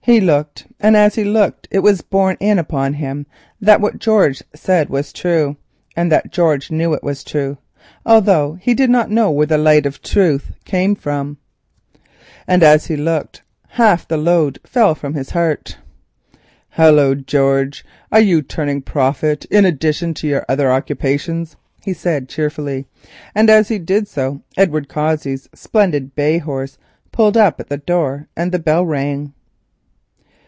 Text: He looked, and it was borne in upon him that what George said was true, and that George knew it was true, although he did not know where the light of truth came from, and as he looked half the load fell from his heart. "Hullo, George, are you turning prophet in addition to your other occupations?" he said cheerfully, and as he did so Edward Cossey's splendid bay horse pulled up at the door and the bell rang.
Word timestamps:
He 0.00 0.22
looked, 0.22 0.66
and 0.80 0.96
it 0.96 1.82
was 1.82 2.00
borne 2.00 2.38
in 2.40 2.58
upon 2.58 2.94
him 2.94 3.26
that 3.60 3.82
what 3.82 3.98
George 3.98 4.42
said 4.54 4.88
was 4.88 5.12
true, 5.12 5.58
and 5.94 6.10
that 6.10 6.32
George 6.32 6.70
knew 6.70 6.94
it 6.94 7.02
was 7.02 7.22
true, 7.22 7.58
although 8.06 8.54
he 8.54 8.72
did 8.72 8.88
not 8.88 9.10
know 9.10 9.30
where 9.30 9.44
the 9.44 9.58
light 9.58 9.84
of 9.84 10.00
truth 10.00 10.52
came 10.64 10.94
from, 10.94 11.36
and 12.46 12.62
as 12.62 12.86
he 12.86 12.96
looked 12.96 13.42
half 13.70 14.08
the 14.08 14.16
load 14.16 14.58
fell 14.64 14.94
from 14.94 15.12
his 15.12 15.28
heart. 15.30 15.76
"Hullo, 16.70 17.14
George, 17.14 17.84
are 18.10 18.20
you 18.20 18.40
turning 18.40 18.80
prophet 18.80 19.44
in 19.50 19.66
addition 19.66 20.14
to 20.14 20.26
your 20.26 20.46
other 20.48 20.72
occupations?" 20.72 21.54
he 21.82 21.92
said 21.92 22.30
cheerfully, 22.30 22.86
and 23.34 23.50
as 23.50 23.68
he 23.68 23.78
did 23.78 24.08
so 24.08 24.40
Edward 24.56 24.88
Cossey's 24.88 25.50
splendid 25.52 26.14
bay 26.14 26.38
horse 26.38 26.78
pulled 27.12 27.36
up 27.36 27.60
at 27.60 27.68
the 27.68 27.76
door 27.76 28.26
and 28.34 28.52
the 28.52 28.58
bell 28.58 28.86
rang. 28.86 29.34